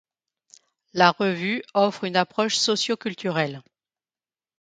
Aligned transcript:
La 0.93 1.11
revue 1.11 1.61
offre 1.75 2.05
une 2.05 2.15
approche 2.15 2.55
socioculturelle. 2.55 3.61